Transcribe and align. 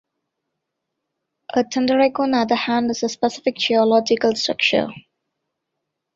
A 1.53 1.63
thunderegg 1.63 2.19
on 2.19 2.31
the 2.31 2.39
other 2.39 2.55
hand 2.55 2.89
is 2.89 3.03
a 3.03 3.07
specific 3.09 3.55
geological 3.57 4.35
structure. 4.35 4.87